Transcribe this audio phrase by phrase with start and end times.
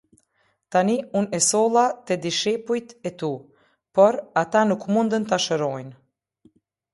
[0.75, 3.29] Tani unë e solla te dishepujt e tu,
[3.95, 5.95] por ata nuk mundën ta shërojnë".